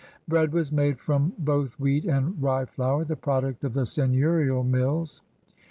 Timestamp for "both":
1.37-1.79